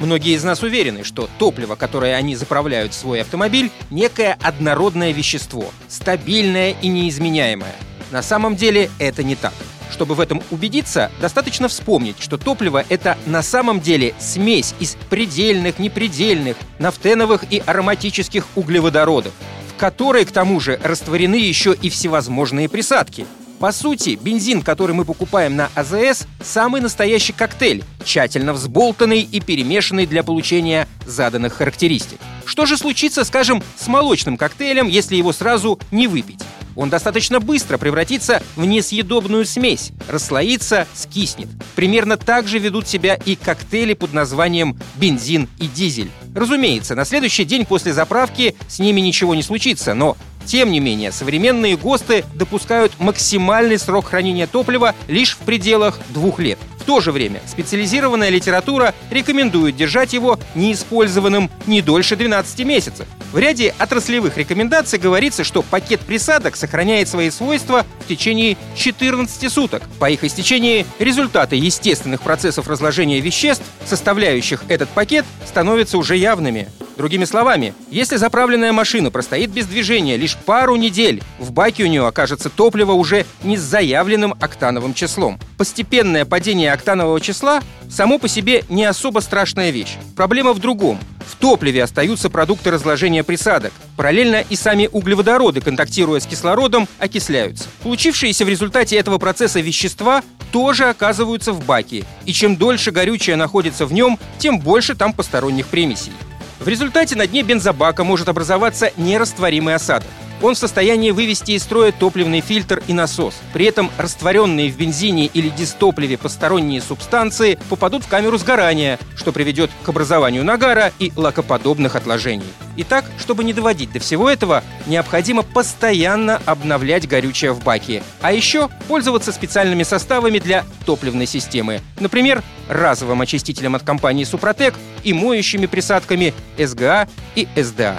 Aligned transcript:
Многие 0.00 0.34
из 0.36 0.44
нас 0.44 0.62
уверены, 0.62 1.02
что 1.02 1.28
топливо, 1.38 1.74
которое 1.74 2.14
они 2.14 2.36
заправляют 2.36 2.92
в 2.92 2.96
свой 2.96 3.20
автомобиль, 3.22 3.72
некое 3.90 4.38
однородное 4.40 5.12
вещество, 5.12 5.72
стабильное 5.88 6.76
и 6.80 6.88
неизменяемое. 6.88 7.74
На 8.12 8.22
самом 8.22 8.54
деле 8.54 8.90
это 8.98 9.24
не 9.24 9.34
так. 9.34 9.52
Чтобы 9.90 10.14
в 10.14 10.20
этом 10.20 10.42
убедиться, 10.50 11.10
достаточно 11.20 11.66
вспомнить, 11.66 12.16
что 12.20 12.38
топливо– 12.38 12.84
это 12.88 13.18
на 13.26 13.42
самом 13.42 13.80
деле 13.80 14.14
смесь 14.20 14.74
из 14.78 14.96
предельных, 15.10 15.78
непредельных, 15.78 16.56
нафтеновых 16.78 17.44
и 17.50 17.62
ароматических 17.64 18.46
углеводородов, 18.54 19.32
в 19.74 19.78
которой, 19.78 20.24
к 20.24 20.30
тому 20.30 20.60
же, 20.60 20.78
растворены 20.84 21.36
еще 21.36 21.74
и 21.74 21.88
всевозможные 21.90 22.68
присадки– 22.68 23.26
по 23.58 23.72
сути, 23.72 24.18
бензин, 24.20 24.62
который 24.62 24.94
мы 24.94 25.04
покупаем 25.04 25.56
на 25.56 25.70
АЗС, 25.74 26.26
самый 26.40 26.80
настоящий 26.80 27.32
коктейль, 27.32 27.82
тщательно 28.04 28.52
взболтанный 28.52 29.20
и 29.20 29.40
перемешанный 29.40 30.06
для 30.06 30.22
получения 30.22 30.86
заданных 31.06 31.54
характеристик. 31.54 32.18
Что 32.44 32.66
же 32.66 32.76
случится, 32.76 33.24
скажем, 33.24 33.62
с 33.76 33.88
молочным 33.88 34.36
коктейлем, 34.36 34.88
если 34.88 35.16
его 35.16 35.32
сразу 35.32 35.78
не 35.90 36.06
выпить? 36.06 36.40
Он 36.76 36.90
достаточно 36.90 37.40
быстро 37.40 37.76
превратится 37.76 38.40
в 38.54 38.64
несъедобную 38.64 39.44
смесь, 39.44 39.90
расслоится, 40.06 40.86
скиснет. 40.94 41.48
Примерно 41.74 42.16
так 42.16 42.46
же 42.46 42.60
ведут 42.60 42.86
себя 42.86 43.14
и 43.14 43.34
коктейли 43.34 43.94
под 43.94 44.12
названием 44.12 44.78
бензин 44.94 45.48
и 45.58 45.66
дизель. 45.66 46.12
Разумеется, 46.36 46.94
на 46.94 47.04
следующий 47.04 47.44
день 47.44 47.66
после 47.66 47.92
заправки 47.92 48.54
с 48.68 48.78
ними 48.78 49.00
ничего 49.00 49.34
не 49.34 49.42
случится, 49.42 49.94
но 49.94 50.16
тем 50.48 50.72
не 50.72 50.80
менее, 50.80 51.12
современные 51.12 51.76
ГОСТы 51.76 52.24
допускают 52.34 52.92
максимальный 52.98 53.78
срок 53.78 54.06
хранения 54.06 54.46
топлива 54.46 54.94
лишь 55.06 55.36
в 55.36 55.40
пределах 55.40 56.00
двух 56.08 56.38
лет. 56.38 56.58
В 56.78 56.84
то 56.84 57.00
же 57.00 57.12
время 57.12 57.42
специализированная 57.46 58.30
литература 58.30 58.94
рекомендует 59.10 59.76
держать 59.76 60.14
его 60.14 60.38
неиспользованным 60.54 61.50
не 61.66 61.82
дольше 61.82 62.16
12 62.16 62.60
месяцев. 62.64 63.06
В 63.30 63.36
ряде 63.36 63.74
отраслевых 63.78 64.38
рекомендаций 64.38 64.98
говорится, 64.98 65.44
что 65.44 65.60
пакет 65.60 66.00
присадок 66.00 66.56
сохраняет 66.56 67.08
свои 67.08 67.28
свойства 67.28 67.84
в 68.00 68.08
течение 68.08 68.56
14 68.74 69.52
суток. 69.52 69.82
По 69.98 70.08
их 70.08 70.24
истечении 70.24 70.86
результаты 70.98 71.56
естественных 71.56 72.22
процессов 72.22 72.68
разложения 72.68 73.20
веществ, 73.20 73.64
составляющих 73.84 74.64
этот 74.68 74.88
пакет, 74.88 75.26
становятся 75.46 75.98
уже 75.98 76.16
явными. 76.16 76.68
Другими 76.98 77.24
словами, 77.26 77.74
если 77.92 78.16
заправленная 78.16 78.72
машина 78.72 79.12
простоит 79.12 79.50
без 79.50 79.66
движения 79.66 80.16
лишь 80.16 80.36
пару 80.36 80.74
недель, 80.74 81.22
в 81.38 81.52
баке 81.52 81.84
у 81.84 81.86
нее 81.86 82.04
окажется 82.04 82.50
топливо 82.50 82.90
уже 82.90 83.24
не 83.44 83.56
с 83.56 83.60
заявленным 83.60 84.34
октановым 84.40 84.94
числом. 84.94 85.38
Постепенное 85.56 86.24
падение 86.24 86.72
октанового 86.72 87.20
числа 87.20 87.62
само 87.88 88.18
по 88.18 88.26
себе 88.26 88.64
не 88.68 88.84
особо 88.84 89.20
страшная 89.20 89.70
вещь. 89.70 89.94
Проблема 90.16 90.52
в 90.52 90.58
другом. 90.58 90.98
В 91.24 91.36
топливе 91.36 91.84
остаются 91.84 92.30
продукты 92.30 92.72
разложения 92.72 93.22
присадок. 93.22 93.72
Параллельно 93.96 94.42
и 94.50 94.56
сами 94.56 94.88
углеводороды, 94.90 95.60
контактируя 95.60 96.18
с 96.18 96.26
кислородом, 96.26 96.88
окисляются. 96.98 97.66
Получившиеся 97.84 98.44
в 98.44 98.48
результате 98.48 98.96
этого 98.96 99.18
процесса 99.18 99.60
вещества 99.60 100.24
тоже 100.50 100.86
оказываются 100.86 101.52
в 101.52 101.64
баке. 101.64 102.04
И 102.24 102.32
чем 102.32 102.56
дольше 102.56 102.90
горючее 102.90 103.36
находится 103.36 103.86
в 103.86 103.92
нем, 103.92 104.18
тем 104.38 104.58
больше 104.58 104.96
там 104.96 105.12
посторонних 105.12 105.68
примесей. 105.68 106.12
В 106.60 106.66
результате 106.66 107.16
на 107.16 107.26
дне 107.26 107.42
бензобака 107.42 108.04
может 108.04 108.28
образоваться 108.28 108.92
нерастворимый 108.96 109.74
осадок. 109.74 110.08
Он 110.40 110.54
в 110.54 110.58
состоянии 110.58 111.10
вывести 111.10 111.52
из 111.52 111.64
строя 111.64 111.90
топливный 111.90 112.40
фильтр 112.40 112.82
и 112.86 112.92
насос. 112.92 113.34
При 113.52 113.66
этом 113.66 113.90
растворенные 113.98 114.70
в 114.70 114.76
бензине 114.76 115.26
или 115.26 115.48
дистопливе 115.48 116.16
посторонние 116.16 116.80
субстанции 116.80 117.58
попадут 117.68 118.04
в 118.04 118.08
камеру 118.08 118.38
сгорания, 118.38 118.98
что 119.16 119.32
приведет 119.32 119.70
к 119.82 119.88
образованию 119.88 120.44
нагара 120.44 120.92
и 120.98 121.12
лакоподобных 121.16 121.96
отложений. 121.96 122.46
Итак, 122.76 123.04
чтобы 123.18 123.42
не 123.42 123.52
доводить 123.52 123.92
до 123.92 123.98
всего 123.98 124.30
этого, 124.30 124.62
необходимо 124.86 125.42
постоянно 125.42 126.40
обновлять 126.46 127.08
горючее 127.08 127.52
в 127.52 127.64
баке. 127.64 128.04
А 128.20 128.32
еще 128.32 128.68
пользоваться 128.86 129.32
специальными 129.32 129.82
составами 129.82 130.38
для 130.38 130.64
топливной 130.86 131.26
системы. 131.26 131.80
Например, 131.98 132.44
разовым 132.68 133.20
очистителем 133.20 133.74
от 133.74 133.82
компании 133.82 134.22
«Супротек» 134.22 134.74
и 135.02 135.12
моющими 135.12 135.66
присадками 135.66 136.32
СГА 136.56 137.08
и 137.34 137.48
СДА. 137.56 137.98